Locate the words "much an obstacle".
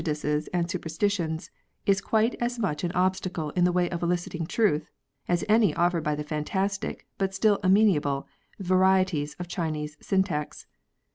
2.57-3.51